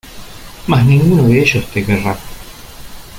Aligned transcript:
Mas 0.67 0.83
ninguno 0.83 1.27
de 1.27 1.39
ellos 1.39 1.63
te 1.67 1.85
querrá 1.85 2.17